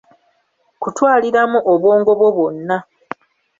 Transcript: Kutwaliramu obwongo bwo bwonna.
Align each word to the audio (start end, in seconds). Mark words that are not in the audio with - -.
Kutwaliramu 0.81 1.59
obwongo 1.73 2.11
bwo 2.19 2.29
bwonna. 2.35 2.77